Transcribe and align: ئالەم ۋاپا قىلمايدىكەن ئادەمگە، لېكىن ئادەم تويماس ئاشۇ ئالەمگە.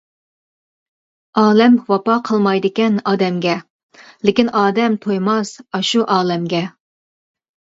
ئالەم 1.41 1.75
ۋاپا 1.91 2.15
قىلمايدىكەن 2.29 2.97
ئادەمگە، 3.11 3.53
لېكىن 4.29 4.51
ئادەم 4.63 4.97
تويماس 5.05 5.53
ئاشۇ 5.63 6.03
ئالەمگە. 6.17 6.65